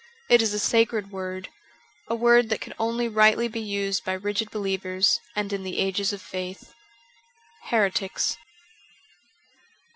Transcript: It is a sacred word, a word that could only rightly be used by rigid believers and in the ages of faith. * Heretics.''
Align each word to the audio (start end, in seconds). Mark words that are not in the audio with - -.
It 0.31 0.41
is 0.41 0.51
a 0.51 0.57
sacred 0.57 1.11
word, 1.11 1.49
a 2.07 2.15
word 2.15 2.49
that 2.49 2.59
could 2.59 2.73
only 2.79 3.07
rightly 3.07 3.47
be 3.47 3.59
used 3.59 4.03
by 4.03 4.13
rigid 4.13 4.49
believers 4.49 5.19
and 5.35 5.53
in 5.53 5.61
the 5.63 5.77
ages 5.77 6.11
of 6.11 6.23
faith. 6.23 6.73
* 7.17 7.69
Heretics.'' 7.69 8.35